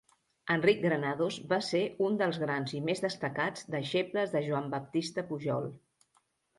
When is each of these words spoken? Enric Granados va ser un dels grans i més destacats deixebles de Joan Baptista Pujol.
Enric 0.53 0.79
Granados 0.85 1.37
va 1.51 1.59
ser 1.67 1.83
un 2.07 2.17
dels 2.23 2.41
grans 2.45 2.75
i 2.79 2.83
més 2.89 3.05
destacats 3.07 3.71
deixebles 3.79 4.35
de 4.37 4.45
Joan 4.51 4.75
Baptista 4.77 5.31
Pujol. 5.33 5.75